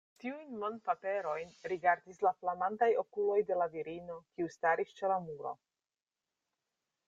[0.21, 5.57] Tiujn monpaperojn rigardis la flamantaj okuloj de la virino, kiu staris ĉe la muro.